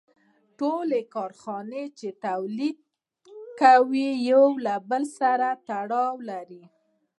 [0.59, 2.87] ټولې کارخانې چې تولیدات
[3.61, 6.63] کوي یو له بل سره تړلي دي